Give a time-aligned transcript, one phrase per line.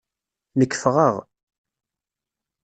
[0.59, 1.15] Nekk ffɣeɣ.